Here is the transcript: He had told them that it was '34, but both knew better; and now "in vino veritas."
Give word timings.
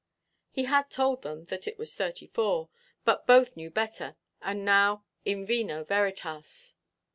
He 0.49 0.63
had 0.63 0.89
told 0.89 1.21
them 1.21 1.45
that 1.45 1.67
it 1.67 1.77
was 1.77 1.95
'34, 1.95 2.69
but 3.05 3.27
both 3.27 3.55
knew 3.55 3.69
better; 3.69 4.15
and 4.41 4.65
now 4.65 5.05
"in 5.25 5.45
vino 5.45 5.83
veritas." 5.83 6.73